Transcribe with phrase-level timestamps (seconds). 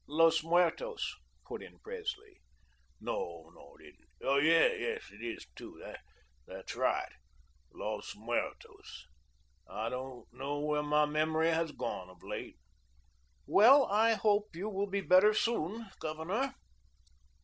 [0.07, 1.13] "Los Muertos,"
[1.45, 2.39] put in Presley.
[2.99, 4.43] "No, it isn't.
[4.43, 5.79] Yes, it is, too,
[6.47, 7.13] that's right,
[7.71, 9.05] Los Muertos.
[9.69, 12.57] I don't know where my memory has gone to of late."
[13.45, 16.55] "Well, I hope you will be better soon, Governor."